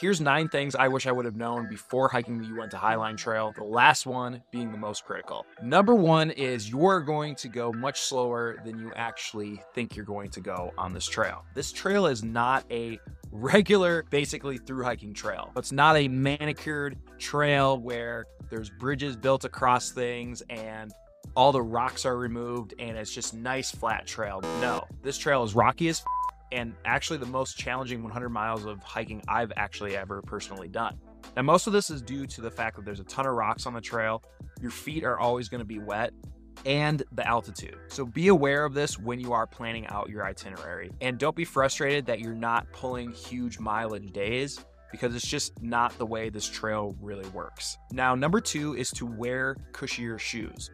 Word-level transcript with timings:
here's 0.00 0.20
nine 0.20 0.48
things 0.48 0.74
I 0.74 0.88
wish 0.88 1.06
I 1.06 1.12
would 1.12 1.24
have 1.24 1.36
known 1.36 1.68
before 1.68 2.08
hiking 2.08 2.38
the 2.38 2.46
Uinta 2.46 2.76
Highline 2.76 3.16
Trail, 3.16 3.52
the 3.56 3.64
last 3.64 4.06
one 4.06 4.42
being 4.50 4.70
the 4.70 4.78
most 4.78 5.04
critical. 5.04 5.46
Number 5.62 5.94
one 5.94 6.30
is 6.30 6.68
you're 6.68 7.00
going 7.00 7.34
to 7.36 7.48
go 7.48 7.72
much 7.72 8.00
slower 8.00 8.60
than 8.64 8.78
you 8.78 8.92
actually 8.94 9.60
think 9.74 9.96
you're 9.96 10.04
going 10.04 10.30
to 10.30 10.40
go 10.40 10.72
on 10.76 10.92
this 10.92 11.06
trail. 11.06 11.44
This 11.54 11.72
trail 11.72 12.06
is 12.06 12.22
not 12.22 12.64
a 12.70 12.98
regular, 13.30 14.04
basically 14.10 14.58
through 14.58 14.84
hiking 14.84 15.14
trail. 15.14 15.50
It's 15.56 15.72
not 15.72 15.96
a 15.96 16.08
manicured 16.08 16.98
trail 17.18 17.78
where 17.78 18.26
there's 18.50 18.70
bridges 18.70 19.16
built 19.16 19.44
across 19.44 19.90
things 19.90 20.42
and 20.50 20.92
all 21.34 21.52
the 21.52 21.62
rocks 21.62 22.06
are 22.06 22.16
removed 22.16 22.74
and 22.78 22.96
it's 22.96 23.12
just 23.12 23.34
nice 23.34 23.70
flat 23.70 24.06
trail. 24.06 24.40
No, 24.60 24.84
this 25.02 25.18
trail 25.18 25.42
is 25.42 25.54
rocky 25.54 25.88
as 25.88 26.02
and 26.52 26.74
actually 26.84 27.18
the 27.18 27.26
most 27.26 27.56
challenging 27.56 28.02
100 28.02 28.28
miles 28.28 28.64
of 28.64 28.82
hiking 28.82 29.22
I've 29.28 29.52
actually 29.56 29.96
ever 29.96 30.22
personally 30.22 30.68
done. 30.68 30.98
Now, 31.36 31.42
most 31.42 31.66
of 31.66 31.72
this 31.72 31.90
is 31.90 32.02
due 32.02 32.26
to 32.26 32.40
the 32.40 32.50
fact 32.50 32.76
that 32.76 32.84
there's 32.84 33.00
a 33.00 33.04
ton 33.04 33.26
of 33.26 33.34
rocks 33.34 33.66
on 33.66 33.74
the 33.74 33.80
trail. 33.80 34.22
Your 34.60 34.70
feet 34.70 35.04
are 35.04 35.18
always 35.18 35.48
going 35.48 35.60
to 35.60 35.66
be 35.66 35.78
wet 35.78 36.12
and 36.64 37.02
the 37.12 37.26
altitude. 37.26 37.76
So 37.88 38.04
be 38.04 38.28
aware 38.28 38.64
of 38.64 38.74
this 38.74 38.98
when 38.98 39.20
you 39.20 39.32
are 39.32 39.46
planning 39.46 39.86
out 39.88 40.08
your 40.08 40.24
itinerary. 40.24 40.90
And 41.00 41.18
don't 41.18 41.36
be 41.36 41.44
frustrated 41.44 42.06
that 42.06 42.20
you're 42.20 42.34
not 42.34 42.70
pulling 42.72 43.12
huge 43.12 43.58
mileage 43.58 44.12
days 44.12 44.64
because 44.90 45.14
it's 45.14 45.26
just 45.26 45.60
not 45.62 45.96
the 45.98 46.06
way 46.06 46.28
this 46.30 46.48
trail 46.48 46.96
really 47.00 47.28
works. 47.30 47.76
Now, 47.92 48.14
number 48.14 48.40
two 48.40 48.74
is 48.74 48.90
to 48.92 49.04
wear 49.04 49.56
cushier 49.72 50.18
shoes. 50.18 50.70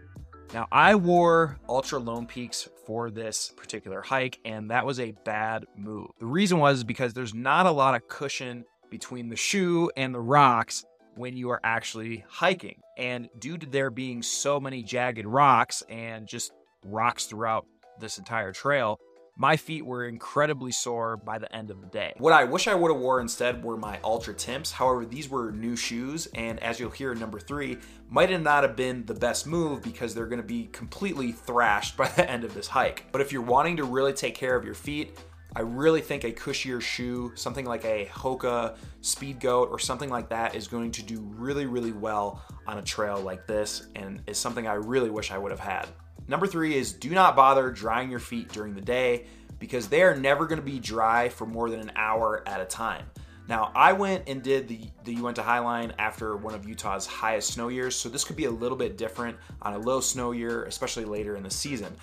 Now, 0.53 0.69
I 0.71 0.97
wore 0.97 1.59
Altra 1.67 1.99
Lone 1.99 2.27
Peaks 2.27 2.69
for 2.85 3.11
this 3.11 3.55
particular 3.57 4.03
hike, 4.03 4.39
and 4.45 4.71
that 4.71 4.85
was 4.85 5.01
a 5.01 5.13
bad 5.25 5.65
move. 5.77 6.11
The 6.21 6.27
reason 6.27 6.59
was 6.59 6.85
because 6.85 7.15
there's 7.15 7.33
not 7.33 7.65
a 7.65 7.71
lot 7.71 7.95
of 7.95 8.07
cushion 8.07 8.67
between 8.91 9.31
the 9.31 9.37
shoe 9.37 9.91
and 9.97 10.15
the 10.15 10.21
rocks 10.21 10.85
when 11.15 11.39
you 11.39 11.49
are 11.49 11.61
actually 11.65 12.25
hiking. 12.29 12.83
And 12.99 13.31
due 13.39 13.57
to 13.57 13.67
there 13.67 13.89
being 13.89 14.23
so 14.23 14.61
many 14.61 14.83
jagged 14.83 15.25
rocks 15.25 15.83
and 15.89 16.27
just 16.27 16.53
rocks 16.85 17.25
throughout 17.25 17.67
this 17.99 18.19
entire 18.19 18.53
trail, 18.53 19.01
my 19.37 19.57
feet 19.57 19.85
were 19.85 20.05
incredibly 20.05 20.73
sore 20.73 21.17
by 21.17 21.39
the 21.39 21.55
end 21.55 21.71
of 21.71 21.81
the 21.81 21.87
day. 21.87 22.13
What 22.19 22.33
I 22.33 22.45
wish 22.45 22.69
I 22.69 22.75
would 22.75 22.91
have 22.91 23.01
wore 23.01 23.21
instead 23.21 23.65
were 23.65 23.77
my 23.77 23.99
Altra 24.03 24.35
Timps. 24.35 24.73
However, 24.73 25.07
these 25.07 25.29
were 25.29 25.51
new 25.53 25.75
shoes, 25.75 26.27
and 26.35 26.61
as 26.61 26.79
you'll 26.79 26.91
hear 26.91 27.13
in 27.13 27.19
number 27.19 27.41
three, 27.41 27.79
might 28.09 28.31
not 28.43 28.63
have 28.63 28.77
been 28.77 29.07
the 29.07 29.15
best 29.15 29.47
move 29.47 29.83
because 29.83 30.15
they're 30.15 30.27
to 30.27 30.47
be 30.47 30.67
completely 30.67 31.33
thrashed 31.33 31.97
by 31.97 32.09
the 32.17 32.31
end 32.31 32.45
of 32.45 32.55
this 32.55 32.69
hike. 32.69 33.07
But 33.11 33.21
if 33.21 33.33
you're 33.33 33.43
wanting 33.43 33.79
to 33.79 33.85
really 33.85 34.13
take 34.13 34.35
care 34.35 34.55
of 34.55 34.65
your 34.65 34.75
feet, 34.75 35.19
I 35.55 35.61
really 35.61 36.01
think 36.01 36.25
a 36.25 36.33
cushier 36.33 36.81
shoe, 36.81 37.33
something 37.35 37.67
like 37.67 37.85
a 37.85 38.07
Hoka 38.07 38.77
Speed 39.03 39.41
Goat 39.41 39.69
or 39.71 39.79
something 39.79 40.09
like 40.09 40.31
that, 40.31 40.55
is 40.55 40.67
going 40.67 40.93
to 40.93 41.03
do 41.03 41.21
really, 41.21 41.67
really 41.67 41.93
well 41.93 42.43
on 42.67 42.79
a 42.79 42.83
trail 42.83 43.21
like 43.21 43.47
this 43.47 43.87
and 43.95 44.23
is 44.27 44.39
something 44.39 44.67
I 44.67 44.75
really 44.75 45.11
wish 45.11 45.31
I 45.31 45.37
would 45.37 45.51
have 45.51 45.61
had. 45.61 45.89
Number 46.33 46.47
three 46.47 46.75
is 46.75 46.95
do 46.95 47.11
not 47.11 47.37
bother 47.37 47.71
drying 47.71 48.11
your 48.11 48.19
feet 48.19 48.49
during 48.49 48.75
the 48.75 48.81
day 48.81 49.27
because 49.59 49.89
they 49.89 50.01
are 50.01 50.17
never 50.17 50.47
going 50.47 50.59
to 50.59 50.65
be 50.65 50.79
dry 50.79 51.29
for 51.29 51.45
more 51.45 51.69
than 51.69 51.79
an 51.79 51.93
hour 51.95 52.43
at 52.47 52.59
a 52.59 52.65
time. 52.65 53.05
Now, 53.49 53.71
I 53.75 53.93
went 53.93 54.27
and 54.27 54.43
did 54.43 54.67
the, 54.67 54.81
the 55.05 55.13
Uinta 55.13 55.43
Highline 55.43 55.93
after 55.99 56.39
one 56.39 56.55
of 56.55 56.67
Utah's 56.67 57.05
highest 57.05 57.53
snow 57.53 57.69
years, 57.69 57.95
so 57.95 58.09
this 58.09 58.25
could 58.25 58.37
be 58.37 58.47
a 58.47 58.51
little 58.51 58.79
bit 58.79 58.97
different 58.97 59.37
on 59.61 59.75
a 59.75 59.79
low 59.79 60.01
snow 60.01 60.33
year, 60.33 60.65
especially 60.65 61.05
later 61.05 61.37
in 61.37 61.43
the 61.43 61.51
season 61.51 61.95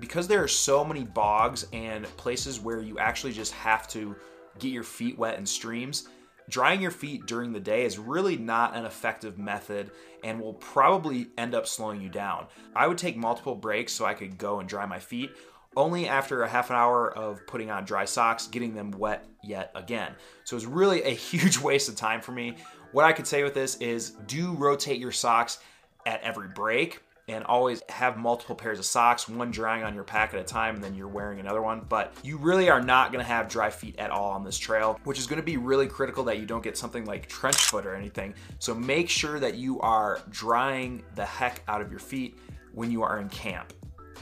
because 0.00 0.28
there 0.28 0.42
are 0.42 0.48
so 0.48 0.84
many 0.84 1.04
bogs 1.04 1.66
and 1.72 2.04
places 2.18 2.60
where 2.60 2.82
you 2.82 2.98
actually 2.98 3.32
just 3.32 3.52
have 3.54 3.88
to 3.88 4.14
get 4.58 4.68
your 4.68 4.82
feet 4.82 5.16
wet 5.18 5.38
in 5.38 5.46
streams, 5.46 6.08
drying 6.48 6.80
your 6.80 6.90
feet 6.90 7.26
during 7.26 7.52
the 7.52 7.60
day 7.60 7.84
is 7.84 7.98
really 7.98 8.36
not 8.36 8.76
an 8.76 8.84
effective 8.84 9.38
method 9.38 9.90
and 10.24 10.40
will 10.40 10.54
probably 10.54 11.28
end 11.36 11.54
up 11.54 11.66
slowing 11.66 12.00
you 12.00 12.08
down. 12.08 12.46
I 12.74 12.86
would 12.86 12.98
take 12.98 13.16
multiple 13.16 13.54
breaks 13.54 13.92
so 13.92 14.04
I 14.04 14.14
could 14.14 14.38
go 14.38 14.60
and 14.60 14.68
dry 14.68 14.86
my 14.86 14.98
feet. 14.98 15.30
Only 15.76 16.08
after 16.08 16.42
a 16.42 16.48
half 16.48 16.70
an 16.70 16.76
hour 16.76 17.12
of 17.12 17.46
putting 17.46 17.70
on 17.70 17.84
dry 17.84 18.04
socks, 18.04 18.46
getting 18.46 18.74
them 18.74 18.90
wet 18.90 19.26
yet 19.44 19.70
again. 19.74 20.12
So 20.44 20.56
it's 20.56 20.64
really 20.64 21.02
a 21.02 21.10
huge 21.14 21.58
waste 21.58 21.88
of 21.88 21.96
time 21.96 22.20
for 22.20 22.32
me. 22.32 22.56
What 22.92 23.04
I 23.04 23.12
could 23.12 23.26
say 23.26 23.44
with 23.44 23.54
this 23.54 23.76
is 23.76 24.10
do 24.26 24.54
rotate 24.54 24.98
your 24.98 25.12
socks 25.12 25.58
at 26.06 26.22
every 26.22 26.48
break 26.48 27.02
and 27.28 27.44
always 27.44 27.82
have 27.90 28.16
multiple 28.16 28.56
pairs 28.56 28.78
of 28.78 28.86
socks, 28.86 29.28
one 29.28 29.50
drying 29.50 29.84
on 29.84 29.94
your 29.94 30.04
pack 30.04 30.32
at 30.32 30.40
a 30.40 30.44
time, 30.44 30.76
and 30.76 30.82
then 30.82 30.94
you're 30.94 31.08
wearing 31.08 31.38
another 31.38 31.60
one. 31.60 31.84
But 31.88 32.14
you 32.22 32.38
really 32.38 32.70
are 32.70 32.80
not 32.80 33.12
gonna 33.12 33.24
have 33.24 33.48
dry 33.48 33.70
feet 33.70 33.98
at 33.98 34.10
all 34.10 34.30
on 34.30 34.44
this 34.44 34.58
trail, 34.58 34.98
which 35.04 35.18
is 35.18 35.26
gonna 35.26 35.42
be 35.42 35.58
really 35.58 35.86
critical 35.86 36.24
that 36.24 36.38
you 36.38 36.46
don't 36.46 36.64
get 36.64 36.76
something 36.76 37.04
like 37.04 37.28
trench 37.28 37.56
foot 37.56 37.84
or 37.84 37.94
anything. 37.94 38.34
So 38.58 38.74
make 38.74 39.08
sure 39.08 39.38
that 39.38 39.56
you 39.56 39.78
are 39.80 40.20
drying 40.30 41.02
the 41.14 41.24
heck 41.24 41.62
out 41.68 41.82
of 41.82 41.90
your 41.90 42.00
feet 42.00 42.38
when 42.72 42.90
you 42.90 43.02
are 43.02 43.20
in 43.20 43.28
camp. 43.28 43.74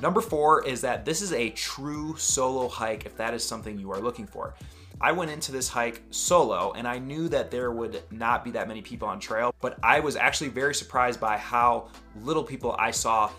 Number 0.02 0.20
four 0.20 0.66
is 0.66 0.82
that 0.82 1.04
this 1.04 1.22
is 1.22 1.32
a 1.32 1.50
true 1.50 2.16
solo 2.18 2.68
hike 2.68 3.06
if 3.06 3.16
that 3.16 3.32
is 3.32 3.42
something 3.42 3.78
you 3.78 3.90
are 3.92 4.00
looking 4.00 4.26
for. 4.26 4.54
I 5.00 5.12
went 5.12 5.30
into 5.30 5.52
this 5.52 5.68
hike 5.68 6.02
solo 6.10 6.72
and 6.72 6.88
I 6.88 6.98
knew 6.98 7.28
that 7.28 7.50
there 7.50 7.70
would 7.70 8.02
not 8.10 8.44
be 8.44 8.50
that 8.52 8.66
many 8.66 8.80
people 8.80 9.06
on 9.08 9.20
trail, 9.20 9.54
but 9.60 9.78
I 9.82 10.00
was 10.00 10.16
actually 10.16 10.48
very 10.48 10.74
surprised 10.74 11.20
by 11.20 11.36
how 11.36 11.88
little 12.22 12.44
people 12.44 12.74
I 12.78 12.90
saw 12.90 13.30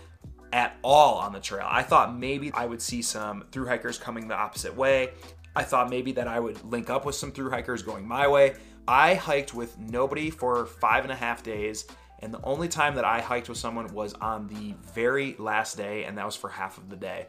at 0.53 0.77
all 0.83 1.15
on 1.15 1.33
the 1.33 1.39
trail. 1.39 1.67
I 1.69 1.83
thought 1.83 2.15
maybe 2.15 2.51
I 2.53 2.65
would 2.65 2.81
see 2.81 3.01
some 3.01 3.45
through 3.51 3.67
hikers 3.67 3.97
coming 3.97 4.27
the 4.27 4.35
opposite 4.35 4.75
way. 4.75 5.09
I 5.55 5.63
thought 5.63 5.89
maybe 5.89 6.11
that 6.13 6.27
I 6.27 6.39
would 6.39 6.63
link 6.63 6.89
up 6.89 7.05
with 7.05 7.15
some 7.15 7.31
through 7.31 7.49
hikers 7.49 7.81
going 7.81 8.07
my 8.07 8.27
way. 8.27 8.55
I 8.87 9.15
hiked 9.15 9.53
with 9.53 9.77
nobody 9.79 10.29
for 10.29 10.65
five 10.65 11.03
and 11.03 11.11
a 11.11 11.15
half 11.15 11.43
days, 11.43 11.85
and 12.19 12.33
the 12.33 12.41
only 12.43 12.67
time 12.67 12.95
that 12.95 13.05
I 13.05 13.19
hiked 13.19 13.49
with 13.49 13.57
someone 13.57 13.91
was 13.93 14.13
on 14.13 14.47
the 14.47 14.75
very 14.93 15.35
last 15.39 15.75
day, 15.75 16.05
and 16.05 16.17
that 16.17 16.25
was 16.25 16.35
for 16.35 16.49
half 16.49 16.77
of 16.77 16.89
the 16.89 16.95
day. 16.95 17.27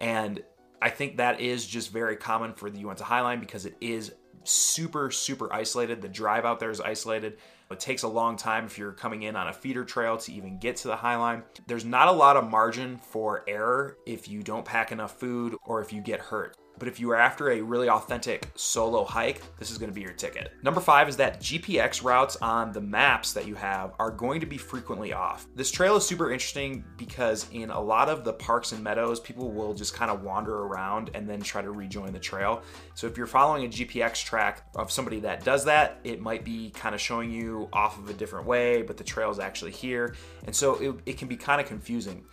And 0.00 0.42
I 0.80 0.90
think 0.90 1.16
that 1.16 1.40
is 1.40 1.66
just 1.66 1.92
very 1.92 2.16
common 2.16 2.52
for 2.52 2.70
the 2.70 2.78
Uinta 2.80 3.04
Highline 3.04 3.40
because 3.40 3.66
it 3.66 3.76
is 3.80 4.12
super, 4.44 5.10
super 5.10 5.52
isolated. 5.52 6.02
The 6.02 6.08
drive 6.08 6.44
out 6.44 6.60
there 6.60 6.70
is 6.70 6.80
isolated. 6.80 7.38
It 7.70 7.80
takes 7.80 8.04
a 8.04 8.08
long 8.08 8.36
time 8.36 8.66
if 8.66 8.78
you're 8.78 8.92
coming 8.92 9.22
in 9.22 9.34
on 9.34 9.48
a 9.48 9.52
feeder 9.52 9.84
trail 9.84 10.16
to 10.18 10.32
even 10.32 10.58
get 10.58 10.76
to 10.76 10.88
the 10.88 10.96
Highline. 10.96 11.42
There's 11.66 11.84
not 11.84 12.08
a 12.08 12.12
lot 12.12 12.36
of 12.36 12.48
margin 12.48 12.98
for 12.98 13.44
error 13.48 13.96
if 14.06 14.28
you 14.28 14.42
don't 14.42 14.64
pack 14.64 14.92
enough 14.92 15.18
food 15.18 15.56
or 15.64 15.82
if 15.82 15.92
you 15.92 16.00
get 16.00 16.20
hurt. 16.20 16.56
But 16.78 16.88
if 16.88 17.00
you 17.00 17.10
are 17.10 17.16
after 17.16 17.50
a 17.50 17.60
really 17.60 17.88
authentic 17.88 18.48
solo 18.54 19.04
hike, 19.04 19.40
this 19.58 19.70
is 19.70 19.78
going 19.78 19.90
to 19.90 19.94
be 19.94 20.02
your 20.02 20.12
ticket. 20.12 20.52
Number 20.62 20.80
five 20.80 21.08
is 21.08 21.16
that 21.16 21.40
GPX 21.40 22.04
routes 22.04 22.36
on 22.36 22.72
the 22.72 22.80
maps 22.80 23.32
that 23.32 23.46
you 23.46 23.54
have 23.54 23.94
are 23.98 24.10
going 24.10 24.40
to 24.40 24.46
be 24.46 24.58
frequently 24.58 25.12
off. 25.12 25.46
This 25.54 25.70
trail 25.70 25.96
is 25.96 26.06
super 26.06 26.30
interesting 26.30 26.84
because 26.96 27.46
in 27.52 27.70
a 27.70 27.80
lot 27.80 28.08
of 28.08 28.24
the 28.24 28.32
parks 28.32 28.72
and 28.72 28.82
meadows, 28.82 29.20
people 29.20 29.50
will 29.50 29.74
just 29.74 29.94
kind 29.94 30.10
of 30.10 30.22
wander 30.22 30.54
around 30.54 31.10
and 31.14 31.28
then 31.28 31.40
try 31.40 31.62
to 31.62 31.70
rejoin 31.70 32.12
the 32.12 32.18
trail. 32.18 32.62
So 32.94 33.06
if 33.06 33.16
you're 33.16 33.26
following 33.26 33.64
a 33.64 33.68
GPX 33.68 34.24
track 34.24 34.62
of 34.74 34.90
somebody 34.90 35.20
that 35.20 35.44
does 35.44 35.64
that, 35.64 36.00
it 36.04 36.20
might 36.20 36.44
be 36.44 36.70
kind 36.70 36.94
of 36.94 37.00
showing 37.00 37.30
you 37.30 37.68
off 37.72 37.98
of 37.98 38.10
a 38.10 38.14
different 38.14 38.46
way, 38.46 38.82
but 38.82 38.96
the 38.96 39.04
trail 39.04 39.30
is 39.30 39.38
actually 39.38 39.72
here. 39.72 40.14
And 40.44 40.54
so 40.54 40.74
it, 40.76 40.94
it 41.06 41.18
can 41.18 41.28
be 41.28 41.36
kind 41.36 41.60
of 41.60 41.66
confusing. 41.66 42.24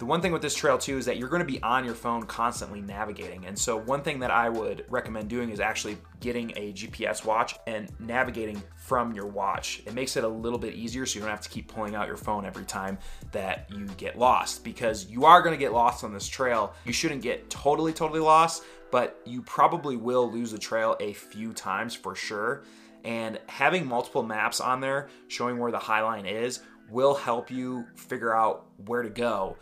The 0.00 0.06
one 0.06 0.22
thing 0.22 0.32
with 0.32 0.40
this 0.40 0.54
trail 0.54 0.78
too 0.78 0.96
is 0.96 1.04
that 1.04 1.18
you're 1.18 1.28
going 1.28 1.46
to 1.46 1.52
be 1.52 1.62
on 1.62 1.84
your 1.84 1.94
phone 1.94 2.22
constantly 2.22 2.80
navigating. 2.80 3.44
And 3.44 3.56
so 3.56 3.76
one 3.76 4.00
thing 4.00 4.18
that 4.20 4.30
I 4.30 4.48
would 4.48 4.86
recommend 4.88 5.28
doing 5.28 5.50
is 5.50 5.60
actually 5.60 5.98
getting 6.20 6.52
a 6.56 6.72
GPS 6.72 7.22
watch 7.22 7.56
and 7.66 7.92
navigating 8.00 8.62
from 8.76 9.12
your 9.12 9.26
watch. 9.26 9.82
It 9.84 9.92
makes 9.92 10.16
it 10.16 10.24
a 10.24 10.28
little 10.28 10.58
bit 10.58 10.72
easier 10.72 11.04
so 11.04 11.16
you 11.16 11.20
don't 11.20 11.30
have 11.30 11.42
to 11.42 11.50
keep 11.50 11.68
pulling 11.68 11.96
out 11.96 12.06
your 12.06 12.16
phone 12.16 12.46
every 12.46 12.64
time 12.64 12.96
that 13.32 13.66
you 13.76 13.84
get 13.98 14.18
lost 14.18 14.64
because 14.64 15.04
you 15.04 15.26
are 15.26 15.42
going 15.42 15.52
to 15.52 15.62
get 15.62 15.74
lost 15.74 16.02
on 16.02 16.14
this 16.14 16.26
trail. 16.26 16.72
You 16.86 16.94
shouldn't 16.94 17.20
get 17.20 17.50
totally 17.50 17.92
totally 17.92 18.20
lost, 18.20 18.62
but 18.90 19.20
you 19.26 19.42
probably 19.42 19.98
will 19.98 20.32
lose 20.32 20.50
the 20.50 20.58
trail 20.58 20.96
a 21.00 21.12
few 21.12 21.52
times 21.52 21.94
for 21.94 22.14
sure. 22.14 22.62
And 23.04 23.38
having 23.48 23.86
multiple 23.86 24.22
maps 24.22 24.62
on 24.62 24.80
there 24.80 25.08
showing 25.28 25.58
where 25.58 25.70
the 25.70 25.78
high 25.78 26.00
line 26.00 26.24
is 26.24 26.60
will 26.88 27.14
help 27.14 27.50
you 27.50 27.86
figure 27.96 28.34
out 28.34 28.66
where 28.86 29.02
to 29.02 29.10
go 29.10 29.58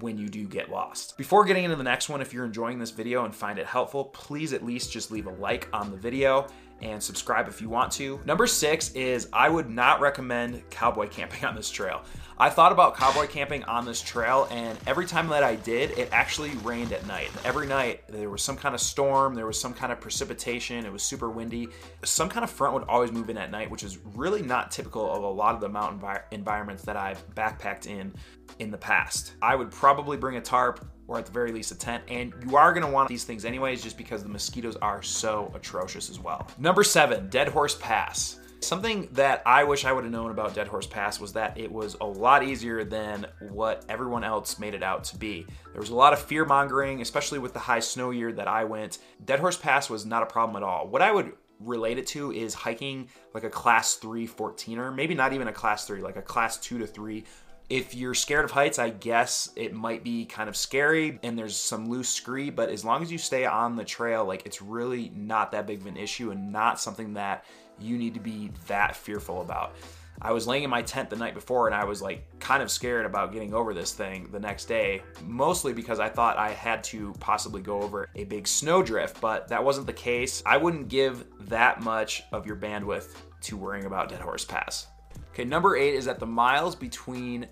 when 0.00 0.18
you 0.18 0.28
do 0.28 0.46
get 0.46 0.70
lost. 0.70 1.16
Before 1.16 1.44
getting 1.44 1.64
into 1.64 1.76
the 1.76 1.82
next 1.82 2.08
one, 2.08 2.20
if 2.20 2.32
you're 2.32 2.44
enjoying 2.44 2.78
this 2.78 2.90
video 2.90 3.24
and 3.24 3.34
find 3.34 3.58
it 3.58 3.66
helpful, 3.66 4.06
please 4.06 4.52
at 4.52 4.64
least 4.64 4.92
just 4.92 5.10
leave 5.10 5.26
a 5.26 5.32
like 5.32 5.68
on 5.72 5.90
the 5.90 5.96
video 5.96 6.46
and 6.82 7.02
subscribe 7.02 7.48
if 7.48 7.60
you 7.60 7.68
want 7.68 7.92
to. 7.92 8.20
Number 8.24 8.46
six 8.46 8.90
is 8.92 9.28
I 9.32 9.48
would 9.48 9.70
not 9.70 10.00
recommend 10.00 10.68
cowboy 10.70 11.08
camping 11.08 11.44
on 11.44 11.54
this 11.54 11.70
trail. 11.70 12.04
I 12.36 12.50
thought 12.50 12.72
about 12.72 12.96
cowboy 12.96 13.28
camping 13.28 13.62
on 13.64 13.84
this 13.84 14.02
trail, 14.02 14.48
and 14.50 14.76
every 14.88 15.06
time 15.06 15.28
that 15.28 15.44
I 15.44 15.54
did, 15.54 15.96
it 15.96 16.08
actually 16.10 16.50
rained 16.58 16.92
at 16.92 17.06
night. 17.06 17.30
Every 17.44 17.66
night, 17.66 18.02
there 18.08 18.28
was 18.28 18.42
some 18.42 18.56
kind 18.56 18.74
of 18.74 18.80
storm, 18.80 19.34
there 19.34 19.46
was 19.46 19.60
some 19.60 19.72
kind 19.72 19.92
of 19.92 20.00
precipitation, 20.00 20.84
it 20.84 20.92
was 20.92 21.04
super 21.04 21.30
windy. 21.30 21.68
Some 22.02 22.28
kind 22.28 22.42
of 22.42 22.50
front 22.50 22.74
would 22.74 22.82
always 22.84 23.12
move 23.12 23.30
in 23.30 23.38
at 23.38 23.52
night, 23.52 23.70
which 23.70 23.84
is 23.84 23.98
really 24.14 24.42
not 24.42 24.72
typical 24.72 25.12
of 25.12 25.22
a 25.22 25.28
lot 25.28 25.54
of 25.54 25.60
the 25.60 25.68
mountain 25.68 26.02
environments 26.32 26.82
that 26.82 26.96
I've 26.96 27.24
backpacked 27.36 27.86
in 27.86 28.12
in 28.58 28.72
the 28.72 28.78
past. 28.78 29.34
I 29.40 29.54
would 29.54 29.70
probably 29.70 30.16
bring 30.16 30.36
a 30.36 30.40
tarp 30.40 30.84
or 31.06 31.18
at 31.18 31.26
the 31.26 31.32
very 31.32 31.52
least 31.52 31.72
a 31.72 31.78
tent. 31.78 32.02
And 32.08 32.32
you 32.46 32.56
are 32.56 32.72
gonna 32.72 32.90
want 32.90 33.08
these 33.08 33.24
things 33.24 33.44
anyways, 33.44 33.82
just 33.82 33.98
because 33.98 34.22
the 34.22 34.28
mosquitoes 34.28 34.76
are 34.76 35.02
so 35.02 35.52
atrocious 35.54 36.10
as 36.10 36.18
well. 36.18 36.48
Number 36.58 36.84
seven, 36.84 37.28
Dead 37.28 37.48
Horse 37.48 37.76
Pass. 37.80 38.40
Something 38.60 39.08
that 39.12 39.42
I 39.44 39.62
wish 39.64 39.84
I 39.84 39.92
would 39.92 40.04
have 40.04 40.12
known 40.12 40.30
about 40.30 40.54
Dead 40.54 40.66
Horse 40.66 40.86
Pass 40.86 41.20
was 41.20 41.34
that 41.34 41.58
it 41.58 41.70
was 41.70 41.96
a 42.00 42.06
lot 42.06 42.42
easier 42.42 42.82
than 42.82 43.26
what 43.50 43.84
everyone 43.90 44.24
else 44.24 44.58
made 44.58 44.72
it 44.72 44.82
out 44.82 45.04
to 45.04 45.18
be. 45.18 45.46
There 45.72 45.80
was 45.80 45.90
a 45.90 45.94
lot 45.94 46.14
of 46.14 46.18
fear 46.18 46.46
mongering, 46.46 47.02
especially 47.02 47.38
with 47.38 47.52
the 47.52 47.58
high 47.58 47.80
snow 47.80 48.10
year 48.10 48.32
that 48.32 48.48
I 48.48 48.64
went. 48.64 48.98
Dead 49.26 49.38
Horse 49.38 49.58
Pass 49.58 49.90
was 49.90 50.06
not 50.06 50.22
a 50.22 50.26
problem 50.26 50.56
at 50.56 50.62
all. 50.62 50.88
What 50.88 51.02
I 51.02 51.12
would 51.12 51.32
relate 51.60 51.98
it 51.98 52.06
to 52.08 52.32
is 52.32 52.54
hiking 52.54 53.08
like 53.34 53.44
a 53.44 53.50
class 53.50 53.96
3 53.96 54.26
14er, 54.26 54.94
maybe 54.94 55.14
not 55.14 55.34
even 55.34 55.48
a 55.48 55.52
class 55.52 55.86
3, 55.86 56.00
like 56.00 56.16
a 56.16 56.22
class 56.22 56.56
2 56.58 56.78
to 56.78 56.86
3 56.86 57.24
if 57.70 57.94
you're 57.94 58.14
scared 58.14 58.44
of 58.44 58.50
heights, 58.50 58.78
I 58.78 58.90
guess 58.90 59.50
it 59.56 59.72
might 59.72 60.04
be 60.04 60.26
kind 60.26 60.48
of 60.48 60.56
scary 60.56 61.18
and 61.22 61.38
there's 61.38 61.56
some 61.56 61.88
loose 61.88 62.08
scree, 62.08 62.50
but 62.50 62.68
as 62.68 62.84
long 62.84 63.02
as 63.02 63.10
you 63.10 63.18
stay 63.18 63.46
on 63.46 63.76
the 63.76 63.84
trail, 63.84 64.24
like 64.24 64.44
it's 64.44 64.60
really 64.60 65.10
not 65.14 65.52
that 65.52 65.66
big 65.66 65.80
of 65.80 65.86
an 65.86 65.96
issue 65.96 66.30
and 66.30 66.52
not 66.52 66.80
something 66.80 67.14
that 67.14 67.44
you 67.78 67.96
need 67.96 68.14
to 68.14 68.20
be 68.20 68.50
that 68.66 68.94
fearful 68.94 69.40
about. 69.40 69.74
I 70.20 70.32
was 70.32 70.46
laying 70.46 70.62
in 70.62 70.70
my 70.70 70.82
tent 70.82 71.10
the 71.10 71.16
night 71.16 71.34
before 71.34 71.66
and 71.66 71.74
I 71.74 71.84
was 71.84 72.00
like 72.00 72.24
kind 72.38 72.62
of 72.62 72.70
scared 72.70 73.06
about 73.06 73.32
getting 73.32 73.52
over 73.52 73.74
this 73.74 73.92
thing 73.92 74.28
the 74.30 74.38
next 74.38 74.66
day, 74.66 75.02
mostly 75.24 75.72
because 75.72 75.98
I 75.98 76.08
thought 76.08 76.36
I 76.36 76.50
had 76.50 76.84
to 76.84 77.14
possibly 77.18 77.62
go 77.62 77.80
over 77.80 78.08
a 78.14 78.24
big 78.24 78.46
snowdrift, 78.46 79.20
but 79.20 79.48
that 79.48 79.64
wasn't 79.64 79.86
the 79.86 79.92
case. 79.92 80.42
I 80.46 80.58
wouldn't 80.58 80.88
give 80.88 81.24
that 81.48 81.82
much 81.82 82.22
of 82.30 82.46
your 82.46 82.56
bandwidth 82.56 83.16
to 83.42 83.56
worrying 83.56 83.86
about 83.86 84.08
Dead 84.08 84.20
Horse 84.20 84.44
Pass. 84.44 84.86
Okay, 85.34 85.44
number 85.44 85.76
eight 85.76 85.94
is 85.94 86.04
that 86.04 86.20
the 86.20 86.26
miles 86.26 86.76
between 86.76 87.48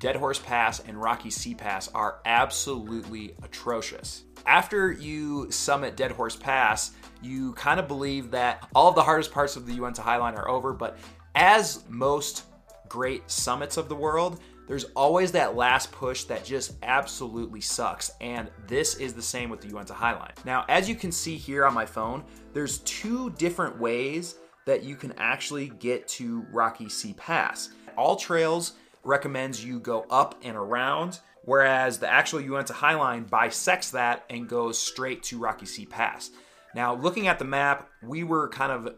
Dead 0.00 0.16
Horse 0.16 0.40
Pass 0.40 0.80
and 0.80 1.00
Rocky 1.00 1.30
Sea 1.30 1.54
Pass 1.54 1.86
are 1.94 2.18
absolutely 2.24 3.36
atrocious. 3.44 4.24
After 4.44 4.90
you 4.90 5.48
summit 5.52 5.96
Dead 5.96 6.10
Horse 6.10 6.34
Pass, 6.34 6.90
you 7.22 7.52
kind 7.52 7.78
of 7.78 7.86
believe 7.86 8.32
that 8.32 8.66
all 8.74 8.88
of 8.88 8.96
the 8.96 9.04
hardest 9.04 9.30
parts 9.30 9.54
of 9.54 9.66
the 9.66 9.72
Uinta 9.72 10.02
Highline 10.02 10.36
are 10.36 10.48
over, 10.48 10.72
but 10.72 10.98
as 11.36 11.84
most 11.88 12.46
great 12.88 13.30
summits 13.30 13.76
of 13.76 13.88
the 13.88 13.94
world, 13.94 14.40
there's 14.66 14.86
always 14.96 15.30
that 15.30 15.54
last 15.54 15.92
push 15.92 16.24
that 16.24 16.44
just 16.44 16.72
absolutely 16.82 17.60
sucks. 17.60 18.10
And 18.20 18.50
this 18.66 18.96
is 18.96 19.14
the 19.14 19.22
same 19.22 19.48
with 19.48 19.60
the 19.60 19.68
Uinta 19.68 19.92
Highline. 19.92 20.44
Now, 20.44 20.64
as 20.68 20.88
you 20.88 20.96
can 20.96 21.12
see 21.12 21.36
here 21.36 21.64
on 21.66 21.72
my 21.72 21.86
phone, 21.86 22.24
there's 22.52 22.78
two 22.78 23.30
different 23.30 23.78
ways 23.78 24.34
that 24.66 24.82
you 24.82 24.96
can 24.96 25.12
actually 25.18 25.68
get 25.68 26.06
to 26.08 26.46
Rocky 26.52 26.88
Sea 26.88 27.14
Pass. 27.14 27.70
All 27.96 28.16
Trails 28.16 28.72
recommends 29.04 29.64
you 29.64 29.80
go 29.80 30.06
up 30.10 30.36
and 30.42 30.56
around, 30.56 31.20
whereas 31.44 31.98
the 31.98 32.10
actual 32.10 32.40
Uinta 32.40 32.72
Highline 32.72 33.28
bisects 33.28 33.90
that 33.90 34.24
and 34.30 34.48
goes 34.48 34.78
straight 34.78 35.22
to 35.24 35.38
Rocky 35.38 35.66
Sea 35.66 35.86
Pass. 35.86 36.30
Now, 36.74 36.94
looking 36.94 37.26
at 37.28 37.38
the 37.38 37.44
map, 37.44 37.88
we 38.02 38.24
were 38.24 38.48
kind 38.48 38.72
of 38.72 38.94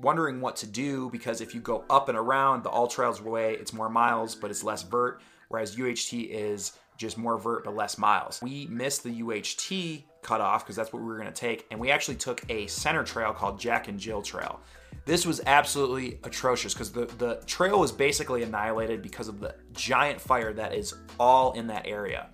wondering 0.00 0.40
what 0.40 0.56
to 0.56 0.66
do 0.66 1.10
because 1.10 1.40
if 1.40 1.54
you 1.54 1.60
go 1.60 1.84
up 1.90 2.08
and 2.08 2.16
around 2.16 2.62
the 2.62 2.70
All 2.70 2.86
Trails 2.86 3.20
way, 3.20 3.54
it's 3.54 3.72
more 3.72 3.88
miles, 3.88 4.34
but 4.34 4.50
it's 4.50 4.62
less 4.62 4.82
vert, 4.82 5.20
whereas 5.48 5.76
UHT 5.76 6.28
is 6.30 6.72
just 6.96 7.18
more 7.18 7.38
vert 7.38 7.64
but 7.64 7.74
less 7.74 7.98
miles. 7.98 8.40
We 8.42 8.66
missed 8.66 9.04
the 9.04 9.22
UHT 9.22 10.04
cutoff 10.22 10.64
because 10.64 10.76
that's 10.76 10.92
what 10.92 11.00
we 11.00 11.08
were 11.08 11.18
going 11.18 11.32
to 11.32 11.40
take, 11.40 11.66
and 11.70 11.78
we 11.80 11.90
actually 11.90 12.16
took 12.16 12.42
a 12.48 12.66
center 12.66 13.04
trail 13.04 13.32
called 13.32 13.58
Jack 13.58 13.88
and 13.88 13.98
Jill 13.98 14.22
Trail. 14.22 14.60
This 15.08 15.24
was 15.24 15.40
absolutely 15.46 16.18
atrocious 16.22 16.74
because 16.74 16.92
the, 16.92 17.06
the 17.06 17.40
trail 17.46 17.80
was 17.80 17.90
basically 17.90 18.42
annihilated 18.42 19.00
because 19.00 19.26
of 19.26 19.40
the 19.40 19.54
giant 19.72 20.20
fire 20.20 20.52
that 20.52 20.74
is 20.74 20.92
all 21.18 21.52
in 21.52 21.66
that 21.68 21.86
area. 21.86 22.28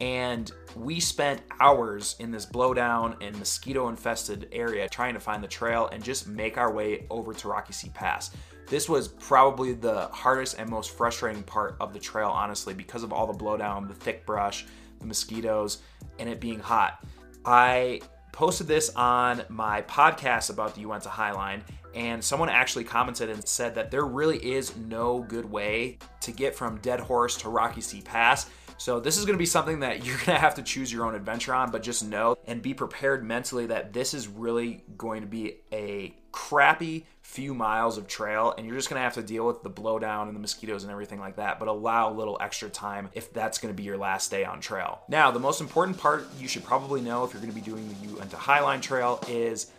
And 0.00 0.50
we 0.74 0.98
spent 0.98 1.42
hours 1.60 2.16
in 2.18 2.30
this 2.30 2.46
blowdown 2.46 3.16
and 3.20 3.38
mosquito 3.38 3.90
infested 3.90 4.48
area 4.50 4.88
trying 4.88 5.12
to 5.12 5.20
find 5.20 5.44
the 5.44 5.48
trail 5.48 5.90
and 5.92 6.02
just 6.02 6.26
make 6.26 6.56
our 6.56 6.72
way 6.72 7.04
over 7.10 7.34
to 7.34 7.48
Rocky 7.48 7.74
Sea 7.74 7.90
Pass. 7.92 8.30
This 8.66 8.88
was 8.88 9.06
probably 9.06 9.74
the 9.74 10.08
hardest 10.08 10.58
and 10.58 10.70
most 10.70 10.96
frustrating 10.96 11.42
part 11.42 11.76
of 11.80 11.92
the 11.92 11.98
trail, 11.98 12.30
honestly, 12.30 12.72
because 12.72 13.02
of 13.02 13.12
all 13.12 13.26
the 13.26 13.38
blowdown, 13.38 13.86
the 13.86 13.94
thick 13.94 14.24
brush, 14.24 14.64
the 15.00 15.06
mosquitoes, 15.06 15.82
and 16.18 16.30
it 16.30 16.40
being 16.40 16.60
hot. 16.60 17.04
I 17.44 18.00
posted 18.32 18.66
this 18.66 18.88
on 18.96 19.42
my 19.50 19.82
podcast 19.82 20.48
about 20.48 20.74
the 20.74 20.80
Uinta 20.80 21.10
Highline, 21.10 21.60
and 21.94 22.22
someone 22.22 22.48
actually 22.48 22.84
commented 22.84 23.30
and 23.30 23.46
said 23.46 23.74
that 23.74 23.90
there 23.90 24.04
really 24.04 24.38
is 24.38 24.76
no 24.76 25.20
good 25.20 25.44
way 25.44 25.98
to 26.20 26.32
get 26.32 26.54
from 26.54 26.78
Dead 26.78 27.00
Horse 27.00 27.36
to 27.38 27.48
Rocky 27.48 27.80
Sea 27.80 28.00
Pass. 28.00 28.48
So 28.80 28.98
this 28.98 29.18
is 29.18 29.26
going 29.26 29.34
to 29.34 29.38
be 29.38 29.46
something 29.46 29.80
that 29.80 30.04
you're 30.06 30.16
going 30.16 30.36
to 30.36 30.38
have 30.38 30.54
to 30.54 30.62
choose 30.62 30.92
your 30.92 31.04
own 31.04 31.14
adventure 31.14 31.54
on, 31.54 31.70
but 31.70 31.82
just 31.82 32.04
know 32.04 32.36
and 32.46 32.62
be 32.62 32.72
prepared 32.72 33.22
mentally 33.22 33.66
that 33.66 33.92
this 33.92 34.14
is 34.14 34.26
really 34.26 34.84
going 34.96 35.20
to 35.20 35.26
be 35.26 35.56
a 35.70 36.14
crappy 36.32 37.04
few 37.20 37.52
miles 37.54 37.98
of 37.98 38.08
trail 38.08 38.54
and 38.56 38.66
you're 38.66 38.74
just 38.74 38.88
going 38.88 38.98
to 38.98 39.04
have 39.04 39.14
to 39.14 39.22
deal 39.22 39.46
with 39.46 39.62
the 39.62 39.70
blowdown 39.70 40.26
and 40.26 40.34
the 40.34 40.40
mosquitoes 40.40 40.82
and 40.82 40.90
everything 40.90 41.20
like 41.20 41.36
that, 41.36 41.58
but 41.58 41.68
allow 41.68 42.10
a 42.10 42.14
little 42.14 42.38
extra 42.40 42.70
time 42.70 43.10
if 43.12 43.32
that's 43.32 43.58
going 43.58 43.72
to 43.72 43.76
be 43.76 43.82
your 43.82 43.98
last 43.98 44.30
day 44.30 44.44
on 44.44 44.60
trail. 44.60 45.00
Now, 45.08 45.30
the 45.30 45.38
most 45.38 45.60
important 45.60 45.98
part 45.98 46.26
you 46.38 46.48
should 46.48 46.64
probably 46.64 47.02
know 47.02 47.22
if 47.24 47.32
you're 47.32 47.42
going 47.42 47.52
to 47.52 47.60
be 47.60 47.64
doing 47.64 47.86
the 47.88 48.08
Uinta 48.08 48.36
Highline 48.36 48.80
Trail 48.80 49.22
is 49.28 49.70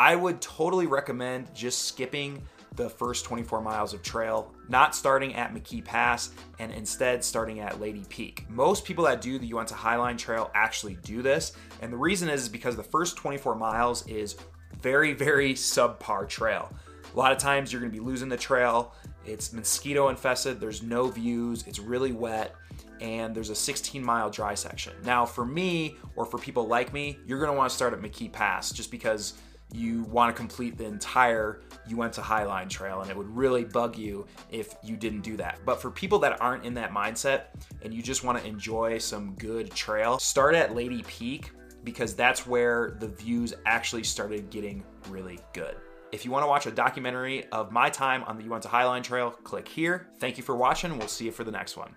I 0.00 0.16
would 0.16 0.40
totally 0.40 0.86
recommend 0.86 1.54
just 1.54 1.82
skipping 1.82 2.42
the 2.74 2.88
first 2.88 3.26
24 3.26 3.60
miles 3.60 3.92
of 3.92 4.02
trail, 4.02 4.50
not 4.66 4.94
starting 4.94 5.34
at 5.34 5.52
McKee 5.52 5.84
Pass 5.84 6.30
and 6.58 6.72
instead 6.72 7.22
starting 7.22 7.60
at 7.60 7.82
Leidy 7.82 8.06
Peak. 8.08 8.46
Most 8.48 8.86
people 8.86 9.04
that 9.04 9.20
do 9.20 9.38
the 9.38 9.46
Uinta 9.46 9.74
Highline 9.74 10.16
Trail 10.16 10.50
actually 10.54 10.96
do 11.02 11.20
this, 11.20 11.52
and 11.82 11.92
the 11.92 11.98
reason 11.98 12.30
is 12.30 12.48
because 12.48 12.76
the 12.76 12.82
first 12.82 13.18
24 13.18 13.56
miles 13.56 14.06
is 14.06 14.36
very, 14.80 15.12
very 15.12 15.52
subpar 15.52 16.26
trail. 16.26 16.72
A 17.12 17.18
lot 17.18 17.30
of 17.30 17.36
times 17.36 17.70
you're 17.70 17.82
gonna 17.82 17.92
be 17.92 18.00
losing 18.00 18.30
the 18.30 18.38
trail. 18.38 18.94
It's 19.26 19.52
mosquito 19.52 20.08
infested, 20.08 20.60
there's 20.60 20.82
no 20.82 21.08
views, 21.08 21.66
it's 21.66 21.78
really 21.78 22.12
wet, 22.12 22.54
and 23.02 23.34
there's 23.34 23.50
a 23.50 23.54
16 23.54 24.02
mile 24.02 24.30
dry 24.30 24.54
section. 24.54 24.94
Now, 25.04 25.26
for 25.26 25.44
me, 25.44 25.98
or 26.16 26.24
for 26.24 26.38
people 26.38 26.66
like 26.66 26.94
me, 26.94 27.18
you're 27.26 27.38
gonna 27.38 27.52
wanna 27.52 27.68
start 27.68 27.92
at 27.92 28.00
McKee 28.00 28.32
Pass 28.32 28.72
just 28.72 28.90
because 28.90 29.34
you 29.72 30.02
want 30.04 30.34
to 30.34 30.38
complete 30.38 30.76
the 30.76 30.84
entire 30.84 31.60
Uinta 31.88 32.20
Highline 32.20 32.68
Trail, 32.68 33.00
and 33.00 33.10
it 33.10 33.16
would 33.16 33.34
really 33.34 33.64
bug 33.64 33.96
you 33.96 34.26
if 34.50 34.74
you 34.82 34.96
didn't 34.96 35.20
do 35.20 35.36
that. 35.36 35.60
But 35.64 35.80
for 35.80 35.90
people 35.90 36.18
that 36.20 36.40
aren't 36.40 36.64
in 36.64 36.74
that 36.74 36.92
mindset 36.92 37.44
and 37.82 37.92
you 37.92 38.02
just 38.02 38.24
want 38.24 38.38
to 38.38 38.46
enjoy 38.46 38.98
some 38.98 39.34
good 39.34 39.70
trail, 39.70 40.18
start 40.18 40.54
at 40.54 40.74
Leidy 40.74 41.02
Peak 41.04 41.50
because 41.84 42.14
that's 42.14 42.46
where 42.46 42.96
the 43.00 43.08
views 43.08 43.54
actually 43.66 44.04
started 44.04 44.50
getting 44.50 44.84
really 45.08 45.38
good. 45.52 45.76
If 46.12 46.24
you 46.24 46.30
want 46.30 46.42
to 46.42 46.48
watch 46.48 46.66
a 46.66 46.72
documentary 46.72 47.46
of 47.52 47.70
my 47.70 47.88
time 47.88 48.24
on 48.24 48.36
the 48.36 48.44
Uinta 48.44 48.68
Highline 48.68 49.02
Trail, 49.02 49.30
click 49.30 49.68
here. 49.68 50.08
Thank 50.18 50.36
you 50.36 50.42
for 50.42 50.56
watching. 50.56 50.98
We'll 50.98 51.08
see 51.08 51.26
you 51.26 51.32
for 51.32 51.44
the 51.44 51.52
next 51.52 51.76
one. 51.76 51.94